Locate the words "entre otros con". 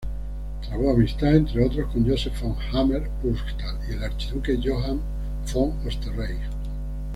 1.35-2.09